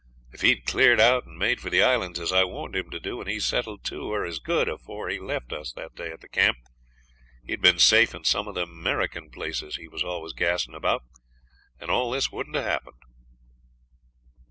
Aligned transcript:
If 0.33 0.41
he'd 0.41 0.65
cleared 0.65 0.99
out 0.99 1.27
and 1.27 1.37
made 1.37 1.59
for 1.59 1.69
the 1.69 1.83
Islands 1.83 2.19
as 2.19 2.31
I 2.31 2.43
warned 2.43 2.75
him 2.75 2.89
to 2.89 2.99
do, 2.99 3.21
and 3.21 3.29
he 3.29 3.39
settled 3.39 3.83
to, 3.83 4.01
or 4.11 4.25
as 4.25 4.39
good, 4.39 4.67
afore 4.67 5.09
he 5.09 5.19
left 5.19 5.53
us 5.53 5.71
that 5.73 5.93
day 5.93 6.09
at 6.11 6.21
the 6.21 6.27
camp, 6.27 6.57
he'd 7.45 7.61
been 7.61 7.77
safe 7.77 8.15
in 8.15 8.23
some 8.23 8.47
o' 8.47 8.51
them 8.51 8.81
'Merikin 8.81 9.29
places 9.31 9.75
he 9.75 9.87
was 9.87 10.03
always 10.03 10.33
gassin' 10.33 10.73
about, 10.73 11.03
and 11.79 11.91
all 11.91 12.09
this 12.09 12.31
wouldn't 12.31 12.55
'a 12.55 12.63
happened.' 12.63 12.97